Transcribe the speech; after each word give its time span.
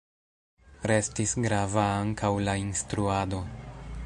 Restis 0.91 1.35
grava 1.45 1.85
ankaŭ 1.99 2.35
la 2.49 2.59
instruado. 2.67 3.45